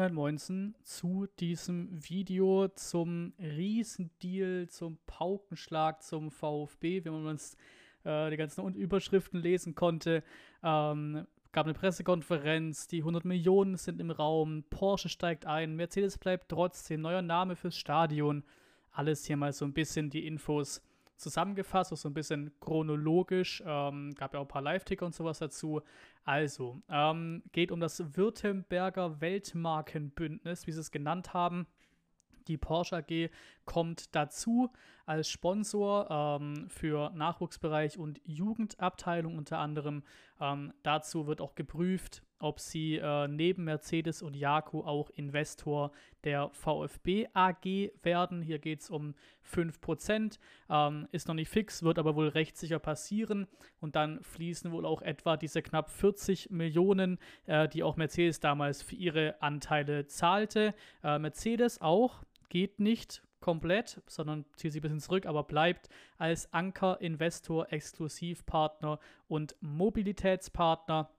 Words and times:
Moin 0.00 0.04
halt 0.04 0.14
Moinsen 0.14 0.74
zu 0.82 1.26
diesem 1.40 1.90
Video 1.92 2.68
zum 2.68 3.34
Riesendeal, 3.38 4.66
zum 4.70 4.96
Paukenschlag 5.04 6.02
zum 6.02 6.30
VfB, 6.30 7.04
wie 7.04 7.10
man 7.10 7.26
uns 7.26 7.54
äh, 8.04 8.30
die 8.30 8.38
ganzen 8.38 8.74
Überschriften 8.76 9.42
lesen 9.42 9.74
konnte. 9.74 10.24
Ähm, 10.62 11.26
gab 11.52 11.66
eine 11.66 11.74
Pressekonferenz, 11.74 12.86
die 12.86 13.00
100 13.00 13.26
Millionen 13.26 13.76
sind 13.76 14.00
im 14.00 14.10
Raum, 14.10 14.64
Porsche 14.70 15.10
steigt 15.10 15.44
ein, 15.44 15.76
Mercedes 15.76 16.16
bleibt 16.16 16.48
trotzdem, 16.48 17.02
neuer 17.02 17.20
Name 17.20 17.54
fürs 17.54 17.76
Stadion. 17.76 18.42
Alles 18.92 19.26
hier 19.26 19.36
mal 19.36 19.52
so 19.52 19.66
ein 19.66 19.74
bisschen 19.74 20.08
die 20.08 20.26
Infos 20.26 20.80
zusammengefasst, 21.20 21.92
auch 21.92 21.96
so 21.96 22.08
ein 22.08 22.14
bisschen 22.14 22.52
chronologisch. 22.60 23.62
Ähm, 23.66 24.14
gab 24.14 24.34
ja 24.34 24.40
auch 24.40 24.44
ein 24.44 24.48
paar 24.48 24.62
Live-Ticker 24.62 25.06
und 25.06 25.14
sowas 25.14 25.38
dazu. 25.38 25.82
Also, 26.24 26.82
ähm, 26.88 27.42
geht 27.52 27.70
um 27.72 27.80
das 27.80 28.16
Württemberger 28.16 29.20
Weltmarkenbündnis, 29.20 30.66
wie 30.66 30.72
sie 30.72 30.80
es 30.80 30.90
genannt 30.90 31.34
haben. 31.34 31.66
Die 32.48 32.56
Porsche 32.56 32.96
AG 32.96 33.30
kommt 33.64 34.14
dazu 34.14 34.70
als 35.06 35.28
Sponsor 35.28 36.08
ähm, 36.10 36.68
für 36.68 37.10
Nachwuchsbereich 37.10 37.98
und 37.98 38.20
Jugendabteilung 38.24 39.36
unter 39.36 39.58
anderem. 39.58 40.02
Ähm, 40.40 40.72
dazu 40.82 41.26
wird 41.26 41.40
auch 41.40 41.54
geprüft, 41.54 42.22
ob 42.40 42.60
sie 42.60 42.96
äh, 42.96 43.28
neben 43.28 43.64
Mercedes 43.64 44.22
und 44.22 44.34
Jaco 44.34 44.80
auch 44.84 45.10
Investor 45.10 45.92
der 46.24 46.50
VfB 46.50 47.28
AG 47.32 47.92
werden. 48.02 48.42
Hier 48.42 48.58
geht 48.58 48.80
es 48.80 48.90
um 48.90 49.14
5%. 49.54 50.38
Ähm, 50.68 51.08
ist 51.12 51.28
noch 51.28 51.34
nicht 51.34 51.48
fix, 51.48 51.82
wird 51.82 51.98
aber 51.98 52.16
wohl 52.16 52.28
recht 52.28 52.56
sicher 52.56 52.78
passieren. 52.78 53.46
Und 53.80 53.96
dann 53.96 54.22
fließen 54.22 54.72
wohl 54.72 54.84
auch 54.84 55.02
etwa 55.02 55.36
diese 55.36 55.62
knapp 55.62 55.90
40 55.90 56.50
Millionen, 56.50 57.18
äh, 57.46 57.68
die 57.68 57.82
auch 57.82 57.96
Mercedes 57.96 58.40
damals 58.40 58.82
für 58.82 58.96
ihre 58.96 59.40
Anteile 59.40 60.06
zahlte. 60.06 60.74
Äh, 61.02 61.18
Mercedes 61.18 61.80
auch, 61.80 62.24
geht 62.48 62.80
nicht 62.80 63.22
komplett, 63.40 64.02
sondern 64.06 64.44
zieht 64.56 64.72
sich 64.72 64.80
ein 64.80 64.82
bisschen 64.82 65.00
zurück, 65.00 65.26
aber 65.26 65.44
bleibt 65.44 65.88
als 66.18 66.52
Anker-Investor, 66.52 67.72
Exklusivpartner 67.72 68.98
und 69.28 69.56
Mobilitätspartner 69.60 71.10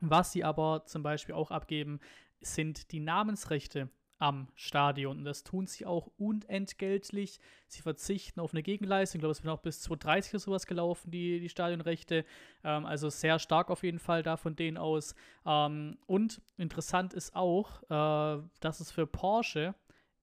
was 0.00 0.32
sie 0.32 0.44
aber 0.44 0.84
zum 0.86 1.02
Beispiel 1.02 1.34
auch 1.34 1.50
abgeben, 1.50 2.00
sind 2.40 2.92
die 2.92 3.00
Namensrechte 3.00 3.90
am 4.20 4.48
Stadion. 4.54 5.18
Und 5.18 5.24
das 5.24 5.42
tun 5.42 5.66
sie 5.66 5.86
auch 5.86 6.10
unentgeltlich. 6.18 7.40
Sie 7.66 7.80
verzichten 7.80 8.38
auf 8.40 8.52
eine 8.52 8.62
Gegenleistung. 8.62 9.18
Ich 9.18 9.22
glaube, 9.22 9.32
es 9.32 9.42
wird 9.42 9.52
auch 9.52 9.62
bis 9.62 9.80
2030 9.80 10.34
oder 10.34 10.40
sowas 10.40 10.66
gelaufen, 10.66 11.10
die, 11.10 11.40
die 11.40 11.48
Stadionrechte. 11.48 12.24
Ähm, 12.62 12.84
also 12.84 13.08
sehr 13.08 13.38
stark 13.38 13.70
auf 13.70 13.82
jeden 13.82 13.98
Fall 13.98 14.22
da 14.22 14.36
von 14.36 14.54
denen 14.56 14.76
aus. 14.76 15.14
Ähm, 15.46 15.98
und 16.06 16.42
interessant 16.58 17.14
ist 17.14 17.34
auch, 17.34 17.82
äh, 17.84 18.42
dass 18.60 18.80
es 18.80 18.92
für 18.92 19.06
Porsche 19.06 19.74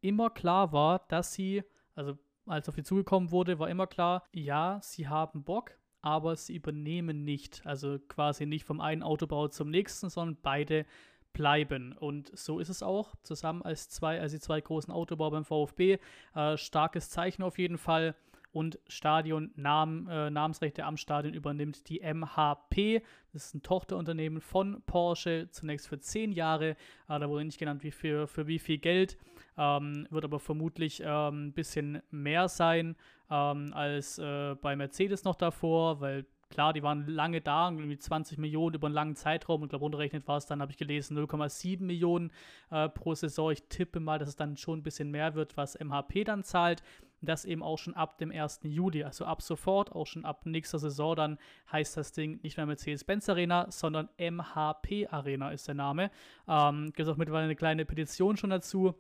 immer 0.02 0.30
klar 0.30 0.72
war, 0.72 1.00
dass 1.10 1.34
sie, 1.34 1.64
also 1.96 2.18
als 2.46 2.70
auf 2.70 2.76
die 2.76 2.84
zugekommen 2.84 3.32
wurde, 3.32 3.58
war 3.58 3.68
immer 3.68 3.88
klar, 3.88 4.24
ja, 4.32 4.80
sie 4.84 5.08
haben 5.08 5.44
Bock, 5.44 5.72
aber 6.08 6.38
sie 6.38 6.56
übernehmen 6.56 7.26
nicht, 7.26 7.66
also 7.66 8.00
quasi 8.08 8.46
nicht 8.46 8.64
vom 8.64 8.80
einen 8.80 9.04
Autobau 9.04 9.50
zum 9.50 9.70
nächsten, 9.70 10.10
sondern 10.10 10.38
beide 10.42 10.86
bleiben. 11.34 11.92
Und 11.92 12.32
so 12.38 12.60
ist 12.60 12.70
es 12.70 12.82
auch, 12.82 13.14
zusammen 13.24 13.62
als 13.62 13.90
zwei, 13.90 14.22
also 14.22 14.38
die 14.38 14.42
zwei 14.42 14.62
großen 14.62 14.94
Autobauer 14.94 15.32
beim 15.32 15.44
VfB. 15.44 16.00
Äh, 16.34 16.58
starkes 16.58 17.10
Zeichen 17.10 17.44
auf 17.44 17.60
jeden 17.60 17.78
Fall 17.78 18.16
und 18.58 18.80
Stadion 18.88 19.52
Namen, 19.56 20.08
äh, 20.08 20.32
Namensrechte 20.32 20.84
am 20.84 20.98
Stadion 20.98 21.36
übernimmt 21.36 21.88
die 21.90 22.02
MHP. 22.02 23.04
Das 23.32 23.46
ist 23.46 23.54
ein 23.54 23.62
Tochterunternehmen 23.62 24.42
von 24.42 24.82
Porsche, 24.88 25.48
zunächst 25.52 25.88
für 25.88 26.00
zehn 26.00 26.32
Jahre. 26.32 26.72
Äh, 27.08 27.20
da 27.20 27.30
wurde 27.30 27.46
nicht 27.46 27.60
genannt, 27.60 27.84
wie 27.84 27.92
für, 27.92 28.28
für 28.28 28.48
wie 28.48 28.58
viel 28.58 28.80
Geld, 28.80 29.16
ähm, 29.60 30.08
wird 30.10 30.26
aber 30.26 30.40
vermutlich 30.40 31.04
ähm, 31.06 31.50
ein 31.50 31.54
bisschen 31.54 32.02
mehr 32.10 32.50
sein 32.50 32.96
ähm, 33.30 33.72
als 33.74 34.18
äh, 34.18 34.56
bei 34.56 34.76
Mercedes 34.76 35.24
noch 35.24 35.36
davor, 35.36 36.02
weil 36.02 36.26
Klar, 36.50 36.72
die 36.72 36.82
waren 36.82 37.06
lange 37.08 37.42
da, 37.42 37.70
irgendwie 37.70 37.98
20 37.98 38.38
Millionen 38.38 38.76
über 38.76 38.88
einen 38.88 38.96
langen 38.96 39.16
Zeitraum 39.16 39.62
und 39.62 39.70
glaube, 39.70 39.84
runterrechnet 39.84 40.28
war 40.28 40.38
es 40.38 40.46
dann, 40.46 40.62
habe 40.62 40.72
ich 40.72 40.78
gelesen, 40.78 41.18
0,7 41.18 41.84
Millionen 41.84 42.32
äh, 42.72 42.88
pro 42.88 43.14
Saison. 43.16 43.52
Ich 43.52 43.64
tippe 43.64 44.00
mal, 44.00 44.18
dass 44.18 44.30
es 44.30 44.38
dann 44.38 44.56
schon 44.56 44.80
ein 44.80 44.84
bisschen 44.84 45.12
mehr 45.12 45.36
wird, 45.36 45.58
was 45.58 45.78
MHP 45.78 46.24
dann 46.24 46.44
zahlt. 46.44 46.84
Das 47.22 47.46
eben 47.46 47.64
auch 47.64 47.78
schon 47.78 47.96
ab 47.96 48.18
dem 48.18 48.32
1. 48.32 48.62
Juli, 48.64 49.04
also 49.04 49.26
ab 49.26 49.42
sofort, 49.42 49.92
auch 49.92 50.06
schon 50.06 50.26
ab 50.26 50.46
nächster 50.46 50.80
Saison, 50.80 51.16
dann 51.16 51.38
heißt 51.72 51.98
das 51.98 52.12
Ding 52.12 52.40
nicht 52.44 52.58
mehr 52.58 52.66
Mercedes-Benz 52.66 53.28
Arena, 53.30 53.72
sondern 53.72 54.10
MHP 54.18 55.08
Arena 55.10 55.52
ist 55.52 55.68
der 55.68 55.76
Name. 55.76 56.12
Ähm, 56.48 56.86
Gibt 56.88 57.00
es 57.00 57.08
auch 57.08 57.18
mittlerweile 57.18 57.46
eine 57.46 57.56
kleine 57.56 57.86
Petition 57.86 58.38
schon 58.38 58.50
dazu 58.50 58.96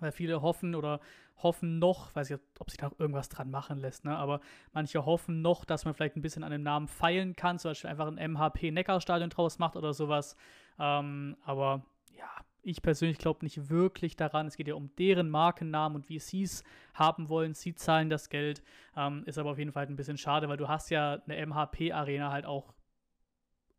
weil 0.00 0.12
viele 0.12 0.42
hoffen 0.42 0.74
oder 0.74 1.00
hoffen 1.42 1.78
noch, 1.78 2.14
weiß 2.14 2.30
ich, 2.30 2.38
ob 2.58 2.70
sich 2.70 2.78
da 2.78 2.90
irgendwas 2.98 3.28
dran 3.28 3.50
machen 3.50 3.78
lässt, 3.78 4.04
ne? 4.04 4.16
aber 4.16 4.40
manche 4.72 5.06
hoffen 5.06 5.40
noch, 5.40 5.64
dass 5.64 5.84
man 5.84 5.94
vielleicht 5.94 6.16
ein 6.16 6.22
bisschen 6.22 6.44
an 6.44 6.52
dem 6.52 6.62
Namen 6.62 6.86
feilen 6.86 7.34
kann, 7.34 7.58
zum 7.58 7.70
Beispiel 7.70 7.90
einfach 7.90 8.08
ein 8.08 8.18
MHP-Neckarstadion 8.18 9.30
draus 9.30 9.58
macht 9.58 9.76
oder 9.76 9.94
sowas. 9.94 10.36
Ähm, 10.78 11.36
aber 11.44 11.82
ja, 12.12 12.28
ich 12.62 12.82
persönlich 12.82 13.18
glaube 13.18 13.44
nicht 13.44 13.70
wirklich 13.70 14.16
daran. 14.16 14.46
Es 14.46 14.56
geht 14.56 14.68
ja 14.68 14.74
um 14.74 14.94
deren 14.96 15.30
Markennamen 15.30 15.96
und 15.96 16.08
wie 16.08 16.18
sie 16.18 16.42
es 16.42 16.64
haben 16.94 17.28
wollen. 17.28 17.54
Sie 17.54 17.74
zahlen 17.74 18.10
das 18.10 18.28
Geld. 18.28 18.62
Ähm, 18.96 19.22
ist 19.26 19.38
aber 19.38 19.50
auf 19.50 19.58
jeden 19.58 19.72
Fall 19.72 19.86
ein 19.86 19.96
bisschen 19.96 20.18
schade, 20.18 20.48
weil 20.48 20.56
du 20.56 20.68
hast 20.68 20.90
ja 20.90 21.20
eine 21.26 21.46
MHP-Arena 21.46 22.30
halt 22.30 22.46
auch 22.46 22.74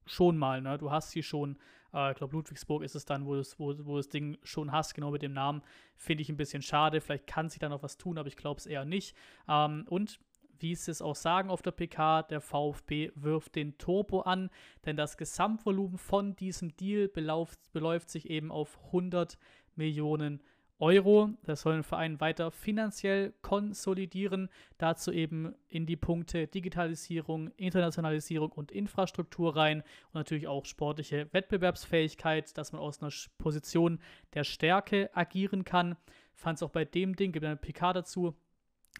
schon 0.05 0.37
mal, 0.37 0.61
ne? 0.61 0.77
Du 0.77 0.91
hast 0.91 1.11
sie 1.11 1.23
schon, 1.23 1.57
äh, 1.93 2.11
ich 2.11 2.17
glaube, 2.17 2.35
Ludwigsburg 2.35 2.83
ist 2.83 2.95
es 2.95 3.05
dann, 3.05 3.25
wo, 3.25 3.35
das, 3.35 3.59
wo, 3.59 3.73
wo 3.85 3.97
das 3.97 4.09
Ding 4.09 4.37
schon 4.43 4.71
hast, 4.71 4.93
genau 4.93 5.11
mit 5.11 5.21
dem 5.21 5.33
Namen. 5.33 5.61
Finde 5.95 6.21
ich 6.21 6.29
ein 6.29 6.37
bisschen 6.37 6.61
schade. 6.61 7.01
Vielleicht 7.01 7.27
kann 7.27 7.49
sich 7.49 7.59
da 7.59 7.69
noch 7.69 7.83
was 7.83 7.97
tun, 7.97 8.17
aber 8.17 8.27
ich 8.27 8.37
glaube 8.37 8.59
es 8.59 8.65
eher 8.65 8.85
nicht. 8.85 9.15
Ähm, 9.47 9.85
und 9.89 10.19
wie 10.61 10.75
sie 10.75 10.91
es 10.91 11.01
auch 11.01 11.15
sagen 11.15 11.49
auf 11.49 11.61
der 11.61 11.71
PK, 11.71 12.23
der 12.23 12.41
VfB 12.41 13.11
wirft 13.15 13.55
den 13.55 13.77
Turbo 13.77 14.21
an, 14.21 14.49
denn 14.85 14.95
das 14.95 15.17
Gesamtvolumen 15.17 15.97
von 15.97 16.35
diesem 16.35 16.75
Deal 16.77 17.07
beläuft, 17.07 17.59
beläuft 17.73 18.09
sich 18.09 18.29
eben 18.29 18.51
auf 18.51 18.77
100 18.87 19.37
Millionen 19.75 20.39
Euro. 20.39 20.51
Euro. 20.81 21.29
Das 21.43 21.61
soll 21.61 21.75
den 21.75 21.83
Verein 21.83 22.19
weiter 22.19 22.49
finanziell 22.49 23.33
konsolidieren. 23.43 24.49
Dazu 24.79 25.11
eben 25.11 25.53
in 25.69 25.85
die 25.85 25.95
Punkte 25.95 26.47
Digitalisierung, 26.47 27.51
Internationalisierung 27.55 28.51
und 28.51 28.71
Infrastruktur 28.71 29.55
rein 29.55 29.81
und 30.07 30.15
natürlich 30.15 30.47
auch 30.47 30.65
sportliche 30.65 31.31
Wettbewerbsfähigkeit, 31.31 32.57
dass 32.57 32.73
man 32.73 32.81
aus 32.81 33.01
einer 33.01 33.11
Position 33.37 33.99
der 34.33 34.43
Stärke 34.43 35.11
agieren 35.13 35.63
kann. 35.63 35.95
Fand 36.33 36.57
es 36.57 36.63
auch 36.63 36.71
bei 36.71 36.83
dem 36.83 37.15
Ding, 37.15 37.31
gibt 37.31 37.45
eine 37.45 37.57
PK 37.57 37.93
dazu, 37.93 38.35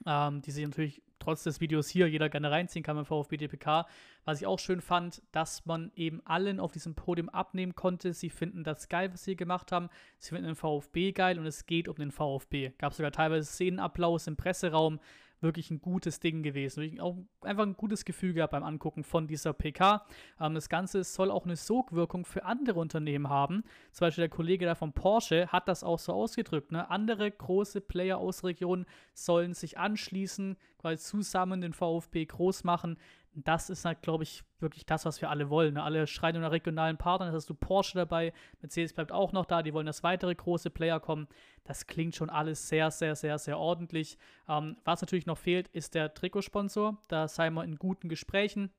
ähm, 0.05 0.41
die 0.43 0.51
sich 0.51 0.63
natürlich 0.63 1.01
trotz 1.21 1.43
des 1.43 1.61
Videos 1.61 1.87
hier 1.87 2.09
jeder 2.09 2.29
gerne 2.29 2.51
reinziehen 2.51 2.83
kann 2.83 2.95
beim 2.95 3.05
VfB 3.05 3.37
DPK. 3.37 3.85
Was 4.25 4.41
ich 4.41 4.47
auch 4.47 4.59
schön 4.59 4.81
fand, 4.81 5.21
dass 5.31 5.65
man 5.65 5.91
eben 5.95 6.21
allen 6.25 6.59
auf 6.59 6.71
diesem 6.71 6.95
Podium 6.95 7.29
abnehmen 7.29 7.75
konnte. 7.75 8.13
Sie 8.13 8.29
finden 8.29 8.63
das 8.63 8.89
geil, 8.89 9.13
was 9.13 9.23
sie 9.23 9.35
gemacht 9.35 9.71
haben. 9.71 9.89
Sie 10.17 10.29
finden 10.29 10.47
den 10.47 10.55
VfB 10.55 11.11
geil 11.13 11.39
und 11.39 11.45
es 11.45 11.65
geht 11.65 11.87
um 11.87 11.95
den 11.95 12.11
VfB. 12.11 12.71
Gab 12.77 12.93
sogar 12.93 13.11
teilweise 13.11 13.45
Szenenapplaus 13.45 14.27
im 14.27 14.35
Presseraum 14.35 14.99
wirklich 15.41 15.71
ein 15.71 15.81
gutes 15.81 16.19
Ding 16.19 16.43
gewesen. 16.43 16.99
Auch 16.99 17.17
einfach 17.41 17.63
ein 17.63 17.75
gutes 17.75 18.05
Gefühl 18.05 18.33
gehabt 18.33 18.51
beim 18.51 18.63
Angucken 18.63 19.03
von 19.03 19.27
dieser 19.27 19.53
PK. 19.53 20.05
Ähm, 20.39 20.53
das 20.53 20.69
Ganze 20.69 21.03
soll 21.03 21.31
auch 21.31 21.45
eine 21.45 21.55
Sogwirkung 21.55 22.25
für 22.25 22.45
andere 22.45 22.79
Unternehmen 22.79 23.29
haben. 23.29 23.63
Zum 23.91 24.05
Beispiel 24.05 24.23
der 24.23 24.29
Kollege 24.29 24.65
da 24.65 24.75
von 24.75 24.93
Porsche 24.93 25.47
hat 25.47 25.67
das 25.67 25.83
auch 25.83 25.99
so 25.99 26.13
ausgedrückt. 26.13 26.71
Ne? 26.71 26.89
Andere 26.89 27.29
große 27.29 27.81
Player 27.81 28.17
aus 28.17 28.43
Regionen 28.43 28.85
sollen 29.13 29.53
sich 29.53 29.77
anschließen, 29.77 30.57
quasi 30.77 30.97
zusammen 31.03 31.61
den 31.61 31.73
VfB 31.73 32.25
groß 32.25 32.63
machen 32.63 32.97
das 33.33 33.69
ist 33.69 33.85
halt, 33.85 34.01
glaube 34.01 34.23
ich, 34.23 34.43
wirklich 34.59 34.85
das, 34.85 35.05
was 35.05 35.21
wir 35.21 35.29
alle 35.29 35.49
wollen. 35.49 35.75
Ne? 35.75 35.83
Alle 35.83 36.05
schreien 36.07 36.41
nach 36.41 36.51
regionalen 36.51 36.97
Partnern, 36.97 37.29
jetzt 37.29 37.43
hast 37.43 37.49
du 37.49 37.53
Porsche 37.53 37.97
dabei, 37.97 38.33
Mercedes 38.61 38.93
bleibt 38.93 39.11
auch 39.11 39.31
noch 39.31 39.45
da, 39.45 39.63
die 39.63 39.73
wollen, 39.73 39.85
dass 39.85 40.03
weitere 40.03 40.35
große 40.35 40.69
Player 40.69 40.99
kommen. 40.99 41.27
Das 41.63 41.87
klingt 41.87 42.15
schon 42.15 42.29
alles 42.29 42.67
sehr, 42.67 42.91
sehr, 42.91 43.15
sehr, 43.15 43.37
sehr 43.37 43.57
ordentlich. 43.57 44.17
Ähm, 44.49 44.77
was 44.83 45.01
natürlich 45.01 45.25
noch 45.25 45.37
fehlt, 45.37 45.67
ist 45.69 45.95
der 45.95 46.13
Trikotsponsor. 46.13 46.97
Da 47.07 47.27
sei 47.27 47.49
wir 47.49 47.63
in 47.63 47.77
guten 47.77 48.09
Gesprächen. 48.09 48.71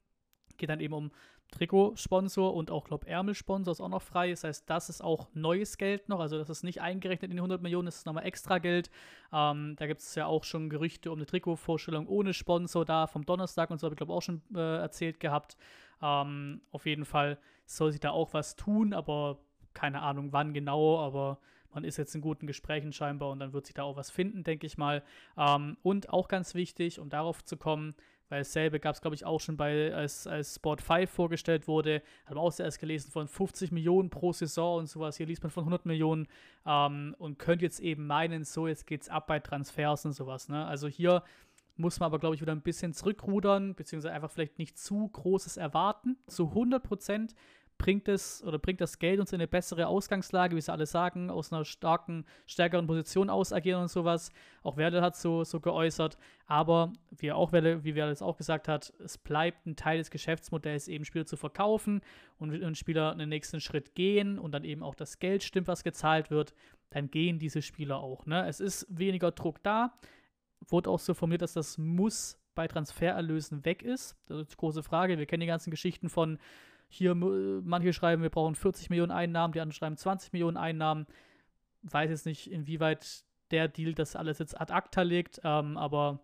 Geht 0.59 0.69
dann 0.69 0.81
eben 0.81 0.95
um 0.95 1.11
Trikotsponsor 1.53 2.55
und 2.55 2.71
auch, 2.71 2.85
glaube 2.85 3.07
Ärmelsponsor 3.07 3.73
ist 3.73 3.81
auch 3.81 3.89
noch 3.89 4.03
frei. 4.03 4.31
Das 4.31 4.43
heißt, 4.43 4.69
das 4.69 4.89
ist 4.89 5.03
auch 5.03 5.29
neues 5.35 5.79
Geld 5.79 6.09
noch. 6.09 6.19
Also, 6.19 6.39
das 6.39 6.51
ist 6.51 6.65
nicht 6.65 6.81
eingerechnet 6.81 7.31
in 7.31 7.37
die 7.37 7.41
100 7.41 7.63
Millionen, 7.63 7.87
das 7.87 7.99
ist 7.99 8.07
nochmal 8.07 8.27
extra 8.27 8.59
Geld. 8.59 8.91
Ähm, 9.33 9.77
da 9.79 9.87
gibt 9.87 10.01
es 10.01 10.15
ja 10.15 10.27
auch 10.27 10.45
schon 10.45 10.69
Gerüchte 10.69 11.11
um 11.13 11.19
eine 11.19 11.27
Trikotvorstellung 11.27 12.09
ohne 12.09 12.35
Sponsor 12.35 12.85
da 12.85 13.07
vom 13.07 13.25
Donnerstag 13.25 13.71
und 13.71 13.79
so, 13.79 13.87
habe 13.87 13.95
ich 13.95 13.99
glaube 13.99 14.13
auch 14.13 14.23
schon 14.23 14.43
äh, 14.55 14.79
erzählt 14.79 15.21
gehabt. 15.21 15.57
Ähm, 16.03 16.63
auf 16.73 16.87
jeden 16.87 17.05
Fall 17.05 17.39
soll 17.65 17.93
sich 17.93 18.01
da 18.01 18.11
auch 18.11 18.35
was 18.35 18.57
tun, 18.57 18.93
aber 18.93 19.39
keine 19.75 20.03
Ahnung 20.03 20.33
wann 20.33 20.53
genau, 20.53 20.99
aber 20.99 21.39
man 21.75 21.85
ist 21.85 21.97
jetzt 21.97 22.15
in 22.15 22.21
guten 22.21 22.47
Gesprächen 22.47 22.93
scheinbar 22.93 23.31
und 23.31 23.41
dann 23.41 23.53
wird 23.53 23.67
sich 23.67 23.75
da 23.75 23.83
auch 23.83 23.97
was 23.97 24.11
finden, 24.11 24.45
denke 24.45 24.67
ich 24.67 24.77
mal. 24.77 25.03
Ähm, 25.37 25.77
und 25.83 26.11
auch 26.11 26.29
ganz 26.29 26.55
wichtig, 26.55 26.99
um 26.99 27.09
darauf 27.09 27.45
zu 27.45 27.57
kommen, 27.57 27.95
weil 28.33 28.41
dasselbe 28.41 28.81
gab 28.81 28.95
es, 28.95 29.03
glaube 29.03 29.15
ich, 29.15 29.27
auch 29.27 29.41
schon 29.41 29.59
bei, 29.59 29.93
als, 29.95 30.27
als 30.27 30.55
Sport 30.55 30.81
5 30.81 31.11
vorgestellt 31.11 31.69
wurde, 31.69 32.01
hat 32.25 32.35
man 32.35 32.39
auch 32.39 32.51
zuerst 32.51 32.79
gelesen 32.79 33.11
von 33.11 33.29
50 33.29 33.73
Millionen 33.73 34.09
pro 34.09 34.33
Saison 34.33 34.79
und 34.79 34.87
sowas. 34.87 35.19
Hier 35.19 35.27
liest 35.27 35.43
man 35.43 35.51
von 35.51 35.65
100 35.65 35.85
Millionen 35.85 36.27
ähm, 36.65 37.15
und 37.19 37.39
könnte 37.39 37.67
jetzt 37.67 37.81
eben 37.81 38.07
meinen, 38.07 38.45
so, 38.45 38.67
jetzt 38.67 38.87
geht's 38.87 39.11
ab 39.11 39.27
bei 39.27 39.39
Transfers 39.39 40.07
und 40.07 40.13
sowas. 40.15 40.49
Ne? 40.49 40.65
Also 40.65 40.89
hier 40.89 41.23
muss 41.77 42.01
man 42.01 42.07
aber, 42.07 42.19
glaube 42.19 42.35
ich, 42.35 42.41
wieder 42.41 42.53
ein 42.53 42.63
bisschen 42.63 42.95
zurückrudern, 42.95 43.75
beziehungsweise 43.75 44.15
einfach 44.15 44.31
vielleicht 44.31 44.59
nicht 44.59 44.79
zu 44.79 45.09
großes 45.09 45.59
erwarten. 45.59 46.17
Zu 46.27 46.49
100 46.49 46.83
Prozent 46.83 47.35
bringt 47.79 48.09
es 48.09 48.43
oder 48.45 48.59
bringt 48.59 48.81
das 48.81 48.99
Geld 48.99 49.19
uns 49.19 49.33
in 49.33 49.41
eine 49.41 49.49
bessere 49.49 49.87
Ausgangslage, 49.89 50.55
wie 50.55 50.61
sie 50.61 50.73
alle 50.73 50.87
sagen, 50.87 51.31
aus 51.31 51.53
einer 51.53 51.65
starken, 51.65 52.25
stärkeren 52.47 52.87
Position 52.87 53.29
aus 53.29 53.53
agieren 53.53 53.83
und 53.83 53.89
sowas. 53.89 54.31
Auch 54.63 54.77
Werder 54.77 55.03
hat 55.03 55.17
so, 55.17 55.43
so 55.45 55.59
geäußert. 55.61 56.17
Aber 56.47 56.93
wie 57.11 57.33
auch 57.33 57.53
Werder, 57.53 57.83
wie 57.85 57.95
Werder 57.95 58.13
es 58.13 58.23
auch 58.23 58.37
gesagt 58.37 58.69
hat, 58.69 58.93
es 59.05 59.19
bleibt 59.19 59.67
ein 59.67 59.77
Teil 59.77 59.99
des 59.99 60.11
Geschäftsmodells, 60.11 60.89
eben 60.89 61.05
Spieler 61.05 61.27
zu 61.27 61.37
verkaufen 61.37 62.03
und 62.39 62.53
wenn 62.53 62.75
Spieler 62.75 63.13
einen 63.13 63.29
nächsten 63.29 63.61
Schritt 63.61 63.95
gehen 63.95 64.39
und 64.39 64.53
dann 64.53 64.65
eben 64.65 64.83
auch 64.83 64.95
das 64.95 65.19
Geld 65.19 65.43
stimmt, 65.43 65.69
was 65.69 65.83
gezahlt 65.83 66.31
wird, 66.31 66.55
dann 66.91 67.11
gehen 67.11 67.39
diese 67.39 67.63
Spieler 67.63 67.99
auch. 67.99 68.27
Ne? 68.27 68.47
Es 68.47 68.61
ist 68.61 68.87
weniger 68.89 69.33
Druck 69.33 69.63
da. 69.63 69.95
Wurde 70.69 70.91
auch 70.91 71.01
so 71.01 71.15
formuliert, 71.15 71.43
dass 71.43 71.55
das 71.55 71.79
Muss 71.79 72.39
bei 72.55 72.69
Transfererlösen 72.69 73.65
weg 73.65 73.83
ist. 73.83 74.17
Das 74.27 74.39
ist 74.41 74.53
die 74.53 74.57
große 74.57 74.83
Frage. 74.83 75.19
Wir 75.19 75.27
kennen 75.27 75.41
die 75.41 75.47
ganzen 75.47 75.71
Geschichten 75.71 76.09
von 76.09 76.39
hier, 76.95 77.15
manche 77.15 77.95
schreiben, 77.95 78.23
wir 78.23 78.29
brauchen 78.29 78.55
40 78.55 78.91
Millionen 78.91 79.13
Einnahmen, 79.13 79.53
die 79.53 79.61
anderen 79.61 79.77
schreiben 79.77 79.97
20 79.97 80.33
Millionen 80.35 80.59
Einnahmen. 80.59 81.07
Weiß 81.83 82.11
jetzt 82.11 82.27
nicht, 82.27 82.51
inwieweit 82.51 83.25
der 83.51 83.69
Deal 83.69 83.95
das 83.95 84.15
alles 84.15 84.39
jetzt 84.39 84.61
ad 84.61 84.73
acta 84.73 85.01
legt, 85.01 85.41
ähm, 85.43 85.79
aber 85.79 86.21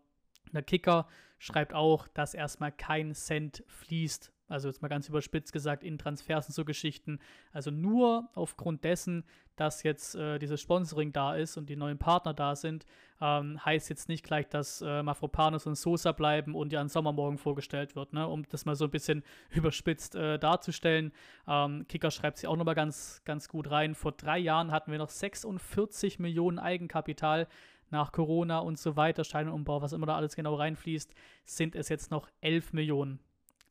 der 0.52 0.62
Kicker 0.62 1.08
schreibt 1.38 1.72
auch, 1.72 2.06
dass 2.08 2.34
erstmal 2.34 2.70
kein 2.70 3.14
Cent 3.14 3.64
fließt 3.66 4.30
also 4.48 4.68
jetzt 4.68 4.82
mal 4.82 4.88
ganz 4.88 5.08
überspitzt 5.08 5.52
gesagt, 5.52 5.84
in 5.84 5.98
Transfers 5.98 6.48
und 6.48 6.54
so 6.54 6.64
Geschichten. 6.64 7.18
Also 7.52 7.70
nur 7.70 8.28
aufgrund 8.34 8.84
dessen, 8.84 9.24
dass 9.56 9.82
jetzt 9.82 10.14
äh, 10.14 10.38
dieses 10.38 10.60
Sponsoring 10.60 11.12
da 11.12 11.34
ist 11.34 11.56
und 11.56 11.68
die 11.68 11.76
neuen 11.76 11.98
Partner 11.98 12.32
da 12.32 12.56
sind, 12.56 12.86
ähm, 13.20 13.64
heißt 13.64 13.90
jetzt 13.90 14.08
nicht 14.08 14.24
gleich, 14.24 14.48
dass 14.48 14.80
äh, 14.80 15.02
Mafropanos 15.02 15.66
und 15.66 15.74
Sosa 15.74 16.12
bleiben 16.12 16.54
und 16.54 16.72
ja 16.72 16.80
an 16.80 16.88
Sommermorgen 16.88 17.38
vorgestellt 17.38 17.96
wird, 17.96 18.12
ne? 18.12 18.26
um 18.26 18.44
das 18.48 18.64
mal 18.64 18.76
so 18.76 18.84
ein 18.84 18.90
bisschen 18.90 19.22
überspitzt 19.50 20.14
äh, 20.14 20.38
darzustellen. 20.38 21.12
Ähm, 21.46 21.86
Kicker 21.88 22.10
schreibt 22.10 22.38
sie 22.38 22.46
auch 22.46 22.56
nochmal 22.56 22.74
ganz, 22.76 23.22
ganz 23.24 23.48
gut 23.48 23.70
rein. 23.70 23.94
Vor 23.94 24.12
drei 24.12 24.38
Jahren 24.38 24.70
hatten 24.70 24.92
wir 24.92 24.98
noch 24.98 25.10
46 25.10 26.18
Millionen 26.18 26.58
Eigenkapital 26.58 27.48
nach 27.90 28.12
Corona 28.12 28.58
und 28.58 28.78
so 28.78 28.96
weiter, 28.96 29.24
Steinumbau, 29.24 29.82
was 29.82 29.92
immer 29.92 30.06
da 30.06 30.16
alles 30.16 30.36
genau 30.36 30.54
reinfließt, 30.54 31.14
sind 31.44 31.74
es 31.74 31.88
jetzt 31.88 32.10
noch 32.10 32.28
11 32.40 32.72
Millionen. 32.72 33.18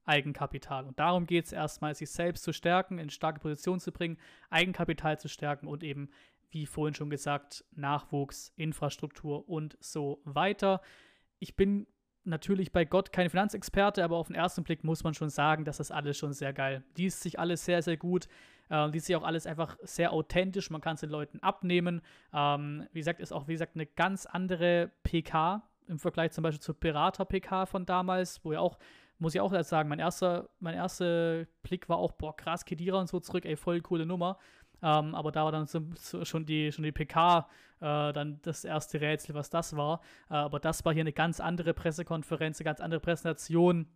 Eigenkapital. 0.08 0.86
Und 0.86 1.00
darum 1.00 1.26
geht 1.26 1.46
es 1.46 1.52
erstmal, 1.52 1.94
sich 1.96 2.10
selbst 2.10 2.44
zu 2.44 2.54
stärken, 2.54 2.98
in 3.00 3.10
starke 3.10 3.40
Position 3.40 3.80
zu 3.80 3.92
bringen, 3.92 4.18
Eigenkapital 4.50 5.20
zu 5.20 5.28
stärken 5.28 5.68
und 5.68 5.84
eben, 5.84 6.10
wie 6.50 6.66
vorhin 6.66 6.96
schon 6.96 7.10
gesagt, 7.10 7.66
Nachwuchs, 7.76 8.54
Infrastruktur 8.56 9.48
und 9.50 9.78
so 9.80 10.22
weiter. 10.24 10.82
Ich 11.40 11.56
bin 11.56 11.88
natürlich 12.24 12.72
bei 12.72 12.86
Gott 12.86 13.12
kein 13.12 13.30
Finanzexperte, 13.30 14.04
aber 14.04 14.18
auf 14.18 14.28
den 14.28 14.36
ersten 14.36 14.64
Blick 14.64 14.84
muss 14.84 15.04
man 15.04 15.14
schon 15.14 15.30
sagen, 15.30 15.66
dass 15.66 15.78
das 15.78 15.92
alles 15.92 16.18
schon 16.18 16.34
sehr 16.34 16.54
geil. 16.54 16.84
Liest 16.98 17.22
sich 17.22 17.40
alles 17.40 17.66
sehr, 17.66 17.82
sehr 17.82 17.98
gut. 17.98 18.28
Äh, 18.70 18.88
liest 18.88 19.08
sich 19.08 19.16
auch 19.16 19.24
alles 19.24 19.48
einfach 19.48 19.78
sehr 19.82 20.12
authentisch. 20.14 20.70
Man 20.70 20.82
kann 20.82 20.96
es 20.96 21.02
den 21.02 21.10
Leuten 21.10 21.40
abnehmen. 21.40 22.02
Ähm, 22.34 22.88
wie 22.92 23.00
gesagt, 23.00 23.20
ist 23.20 23.32
auch, 23.32 23.48
wie 23.48 23.54
gesagt, 23.54 23.76
eine 23.76 23.86
ganz 23.86 24.26
andere 24.26 24.92
PK 25.04 25.64
im 25.88 26.00
Vergleich 26.00 26.32
zum 26.32 26.44
Beispiel 26.44 26.62
zur 26.62 26.76
Berater-PK 26.76 27.66
von 27.66 27.86
damals, 27.86 28.44
wo 28.44 28.52
ja 28.52 28.60
auch 28.60 28.78
muss 29.20 29.36
ich 29.36 29.42
auch 29.42 29.54
erst 29.54 29.70
sagen, 29.70 29.90
mein 29.90 30.00
erster, 30.00 30.50
mein 30.60 30.76
erster 30.76 31.46
Blick 31.64 31.90
war 31.90 31.98
auch, 31.98 32.12
boah, 32.12 32.36
krass, 32.36 32.66
Kedira 32.66 33.00
und 33.00 33.08
so 33.08 33.20
zurück, 33.20 33.46
ey, 33.46 33.56
voll 33.56 33.82
coole 33.82 34.06
Nummer. 34.06 34.38
Ähm, 34.82 35.16
aber 35.16 35.32
da 35.32 35.44
war 35.44 35.52
dann 35.52 35.66
so, 35.66 35.82
so 35.96 36.24
schon, 36.24 36.46
die, 36.46 36.72
schon 36.72 36.84
die 36.84 36.92
PK 36.92 37.48
äh, 37.80 38.14
dann 38.14 38.40
das 38.44 38.64
erste 38.64 39.02
Rätsel, 39.02 39.34
was 39.36 39.50
das 39.50 39.76
war. 39.76 40.02
Äh, 40.30 40.36
aber 40.36 40.60
das 40.60 40.86
war 40.86 40.94
hier 40.94 41.02
eine 41.02 41.14
ganz 41.14 41.40
andere 41.40 41.74
Pressekonferenz, 41.74 42.60
eine 42.60 42.66
ganz 42.66 42.80
andere 42.80 43.00
Präsentation. 43.00 43.88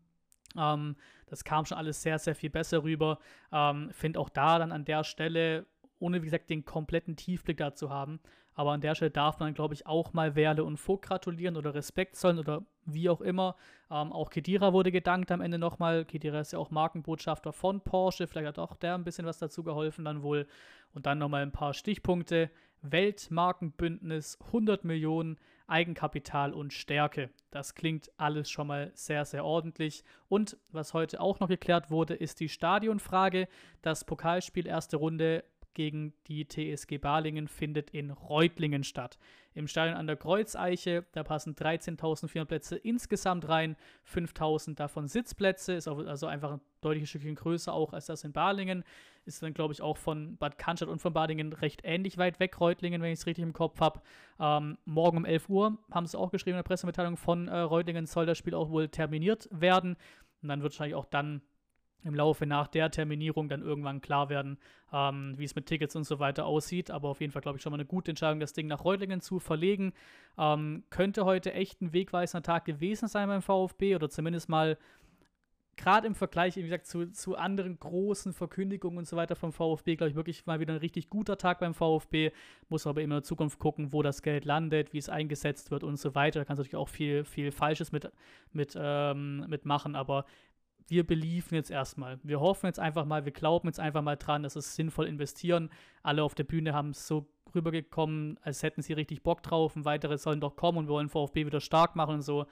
Ähm, 0.57 0.95
das 1.27 1.43
kam 1.43 1.65
schon 1.65 1.77
alles 1.77 2.01
sehr, 2.01 2.19
sehr 2.19 2.35
viel 2.35 2.49
besser 2.49 2.83
rüber. 2.83 3.19
Ähm, 3.51 3.89
Finde 3.91 4.19
auch 4.19 4.29
da 4.29 4.59
dann 4.59 4.71
an 4.71 4.85
der 4.85 5.03
Stelle, 5.03 5.65
ohne 6.01 6.21
wie 6.21 6.25
gesagt 6.25 6.49
den 6.49 6.65
kompletten 6.65 7.15
Tiefblick 7.15 7.57
dazu 7.57 7.89
haben, 7.89 8.19
aber 8.53 8.71
an 8.71 8.81
der 8.81 8.95
Stelle 8.95 9.11
darf 9.11 9.39
man, 9.39 9.53
glaube 9.53 9.73
ich, 9.73 9.87
auch 9.87 10.13
mal 10.13 10.35
Werle 10.35 10.63
und 10.63 10.77
Vogt 10.77 11.05
gratulieren 11.05 11.55
oder 11.55 11.73
Respekt 11.73 12.15
zollen 12.15 12.39
oder 12.39 12.63
wie 12.85 13.09
auch 13.09 13.21
immer. 13.21 13.55
Ähm, 13.89 14.11
auch 14.11 14.29
Kedira 14.29 14.73
wurde 14.73 14.91
gedankt 14.91 15.31
am 15.31 15.41
Ende 15.41 15.57
nochmal. 15.57 16.05
Kedira 16.05 16.39
ist 16.39 16.51
ja 16.51 16.59
auch 16.59 16.69
Markenbotschafter 16.69 17.53
von 17.53 17.81
Porsche. 17.81 18.27
Vielleicht 18.27 18.47
hat 18.47 18.59
auch 18.59 18.75
der 18.75 18.95
ein 18.95 19.03
bisschen 19.03 19.25
was 19.25 19.37
dazu 19.37 19.63
geholfen 19.63 20.05
dann 20.05 20.21
wohl. 20.21 20.47
Und 20.93 21.05
dann 21.05 21.19
nochmal 21.19 21.43
ein 21.43 21.53
paar 21.53 21.73
Stichpunkte. 21.73 22.51
Weltmarkenbündnis, 22.81 24.39
100 24.47 24.83
Millionen, 24.83 25.37
Eigenkapital 25.67 26.51
und 26.51 26.73
Stärke. 26.73 27.29
Das 27.51 27.75
klingt 27.75 28.11
alles 28.17 28.49
schon 28.49 28.67
mal 28.67 28.91
sehr, 28.95 29.23
sehr 29.23 29.45
ordentlich. 29.45 30.03
Und 30.27 30.57
was 30.71 30.93
heute 30.93 31.21
auch 31.21 31.39
noch 31.39 31.47
geklärt 31.47 31.91
wurde, 31.91 32.15
ist 32.15 32.39
die 32.39 32.49
Stadionfrage. 32.49 33.47
Das 33.81 34.03
Pokalspiel 34.03 34.67
erste 34.67 34.97
Runde 34.97 35.43
gegen 35.73 36.13
die 36.27 36.47
TSG 36.47 36.97
Balingen 36.97 37.47
findet 37.47 37.89
in 37.91 38.11
Reutlingen 38.11 38.83
statt. 38.83 39.17
Im 39.53 39.67
Stadion 39.67 39.97
an 39.97 40.07
der 40.07 40.15
Kreuzeiche, 40.15 41.05
da 41.11 41.23
passen 41.23 41.55
13.400 41.55 42.45
Plätze 42.45 42.77
insgesamt 42.77 43.49
rein, 43.49 43.75
5.000 44.07 44.75
davon 44.75 45.07
Sitzplätze, 45.07 45.73
ist 45.73 45.87
also 45.87 46.27
einfach 46.27 46.53
ein 46.53 46.61
deutliches 46.79 47.09
Stückchen 47.09 47.35
größer 47.35 47.73
auch 47.73 47.91
als 47.91 48.05
das 48.05 48.23
in 48.23 48.31
Balingen. 48.31 48.83
Ist 49.25 49.43
dann, 49.43 49.53
glaube 49.53 49.73
ich, 49.73 49.81
auch 49.81 49.97
von 49.97 50.37
Bad 50.37 50.57
Cannstatt 50.57 50.89
und 50.89 50.99
von 50.99 51.13
Balingen 51.13 51.51
recht 51.53 51.81
ähnlich 51.83 52.17
weit 52.17 52.39
weg, 52.39 52.59
Reutlingen, 52.59 53.01
wenn 53.01 53.11
ich 53.11 53.19
es 53.19 53.25
richtig 53.25 53.43
im 53.43 53.53
Kopf 53.53 53.79
habe. 53.81 54.01
Ähm, 54.39 54.77
morgen 54.85 55.17
um 55.17 55.25
11 55.25 55.49
Uhr 55.49 55.77
haben 55.91 56.07
sie 56.07 56.17
auch 56.17 56.31
geschrieben 56.31 56.55
in 56.55 56.59
der 56.59 56.63
Pressemitteilung 56.63 57.17
von 57.17 57.47
äh, 57.47 57.57
Reutlingen, 57.57 58.07
soll 58.07 58.25
das 58.25 58.37
Spiel 58.37 58.55
auch 58.55 58.69
wohl 58.69 58.87
terminiert 58.87 59.49
werden. 59.51 59.97
Und 60.41 60.49
dann 60.49 60.61
wird 60.61 60.73
wahrscheinlich 60.73 60.95
auch 60.95 61.05
dann 61.05 61.41
im 62.03 62.15
Laufe 62.15 62.45
nach 62.45 62.67
der 62.67 62.89
Terminierung 62.91 63.49
dann 63.49 63.61
irgendwann 63.61 64.01
klar 64.01 64.29
werden, 64.29 64.57
ähm, 64.91 65.33
wie 65.37 65.43
es 65.43 65.55
mit 65.55 65.65
Tickets 65.65 65.95
und 65.95 66.03
so 66.03 66.19
weiter 66.19 66.45
aussieht. 66.45 66.91
Aber 66.91 67.09
auf 67.09 67.21
jeden 67.21 67.31
Fall, 67.31 67.41
glaube 67.41 67.57
ich, 67.57 67.61
schon 67.61 67.71
mal 67.71 67.77
eine 67.77 67.85
gute 67.85 68.11
Entscheidung, 68.11 68.39
das 68.39 68.53
Ding 68.53 68.67
nach 68.67 68.83
Reutlingen 68.83 69.21
zu 69.21 69.39
verlegen. 69.39 69.93
Ähm, 70.37 70.83
könnte 70.89 71.25
heute 71.25 71.53
echt 71.53 71.81
ein 71.81 71.93
wegweisender 71.93 72.43
Tag 72.43 72.65
gewesen 72.65 73.07
sein 73.07 73.27
beim 73.27 73.41
VfB 73.41 73.95
oder 73.95 74.09
zumindest 74.09 74.49
mal 74.49 74.77
gerade 75.81 76.07
im 76.07 76.15
Vergleich, 76.15 76.55
wie 76.55 76.61
gesagt, 76.61 76.85
zu, 76.85 77.11
zu 77.11 77.35
anderen 77.35 77.79
großen 77.79 78.33
Verkündigungen 78.33 78.99
und 78.99 79.07
so 79.07 79.17
weiter 79.17 79.35
vom 79.35 79.51
VfB, 79.51 79.95
glaube 79.95 80.09
ich, 80.11 80.15
wirklich 80.15 80.45
mal 80.45 80.59
wieder 80.59 80.73
ein 80.73 80.79
richtig 80.79 81.09
guter 81.09 81.37
Tag 81.37 81.59
beim 81.59 81.73
VfB. 81.73 82.31
Muss 82.69 82.85
aber 82.87 83.01
immer 83.01 83.15
in 83.15 83.21
der 83.21 83.23
Zukunft 83.23 83.59
gucken, 83.59 83.91
wo 83.91 84.01
das 84.01 84.21
Geld 84.21 84.45
landet, 84.45 84.93
wie 84.93 84.99
es 84.99 85.09
eingesetzt 85.09 85.71
wird 85.71 85.83
und 85.83 85.97
so 85.97 86.13
weiter. 86.13 86.39
Da 86.39 86.45
kannst 86.45 86.59
du 86.59 86.61
natürlich 86.61 86.81
auch 86.81 86.89
viel, 86.89 87.23
viel 87.23 87.51
Falsches 87.51 87.91
mit, 87.91 88.11
mit, 88.53 88.77
ähm, 88.79 89.45
mitmachen, 89.47 89.95
aber 89.95 90.25
wir 90.91 91.07
beliefen 91.07 91.55
jetzt 91.55 91.71
erstmal. 91.71 92.19
Wir 92.21 92.41
hoffen 92.41 92.65
jetzt 92.65 92.79
einfach 92.79 93.05
mal, 93.05 93.23
wir 93.23 93.31
glauben 93.31 93.69
jetzt 93.69 93.79
einfach 93.79 94.01
mal 94.01 94.17
dran, 94.17 94.43
dass 94.43 94.57
es 94.57 94.75
sinnvoll 94.75 95.07
investieren. 95.07 95.69
Alle 96.03 96.21
auf 96.21 96.35
der 96.35 96.43
Bühne 96.43 96.73
haben 96.73 96.89
es 96.89 97.07
so 97.07 97.27
rübergekommen, 97.55 98.37
als 98.41 98.61
hätten 98.61 98.81
sie 98.81 98.91
richtig 98.91 99.23
Bock 99.23 99.41
drauf 99.41 99.77
und 99.77 99.85
weitere 99.85 100.17
sollen 100.17 100.41
doch 100.41 100.57
kommen 100.57 100.79
und 100.79 100.87
wir 100.87 100.93
wollen 100.93 101.09
VfB 101.09 101.45
wieder 101.45 101.61
stark 101.61 101.95
machen 101.95 102.15
und 102.15 102.21
so. 102.21 102.45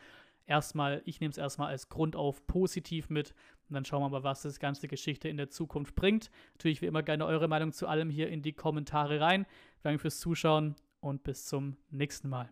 Erstmal, 0.45 1.01
ich 1.05 1.19
nehme 1.19 1.31
es 1.31 1.37
erstmal 1.37 1.67
als 1.67 1.89
Grund 1.89 2.15
auf 2.15 2.47
positiv 2.47 3.09
mit 3.09 3.35
und 3.67 3.75
dann 3.75 3.83
schauen 3.83 4.01
wir 4.01 4.09
mal, 4.09 4.23
was 4.23 4.41
das 4.41 4.59
ganze 4.59 4.87
Geschichte 4.87 5.27
in 5.27 5.35
der 5.35 5.49
Zukunft 5.49 5.95
bringt. 5.95 6.31
Natürlich 6.53 6.81
wie 6.81 6.87
immer 6.87 7.03
gerne 7.03 7.25
eure 7.25 7.49
Meinung 7.49 7.73
zu 7.73 7.87
allem 7.87 8.09
hier 8.09 8.29
in 8.29 8.41
die 8.41 8.53
Kommentare 8.53 9.19
rein. 9.19 9.45
Danke 9.83 9.99
fürs 9.99 10.19
Zuschauen 10.19 10.75
und 11.01 11.23
bis 11.23 11.45
zum 11.45 11.75
nächsten 11.91 12.29
Mal. 12.29 12.49